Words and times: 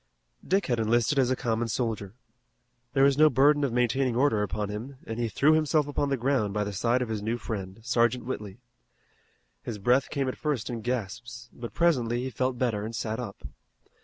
Dick 0.43 0.65
had 0.65 0.79
enlisted 0.79 1.19
as 1.19 1.29
a 1.29 1.35
common 1.35 1.67
soldier. 1.67 2.15
There 2.93 3.03
was 3.03 3.19
no 3.19 3.29
burden 3.29 3.63
of 3.63 3.71
maintaining 3.71 4.15
order 4.15 4.41
upon 4.41 4.69
him, 4.69 4.97
and 5.05 5.19
he 5.19 5.29
threw 5.29 5.53
himself 5.53 5.87
upon 5.87 6.09
the 6.09 6.17
ground 6.17 6.55
by 6.55 6.63
the 6.63 6.73
side 6.73 7.03
of 7.03 7.09
his 7.09 7.21
new 7.21 7.37
friend, 7.37 7.77
Sergeant 7.83 8.25
Whitley. 8.25 8.57
His 9.61 9.77
breath 9.77 10.09
came 10.09 10.27
at 10.27 10.35
first 10.39 10.71
in 10.71 10.81
gasps, 10.81 11.51
but 11.53 11.75
presently 11.75 12.23
he 12.23 12.31
felt 12.31 12.57
better 12.57 12.83
and 12.83 12.95
sat 12.95 13.19
up. 13.19 13.43